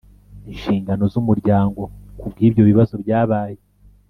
[0.51, 1.81] inshinganzo z umuryango
[2.19, 3.59] ku bw ibyo bibazo byabaye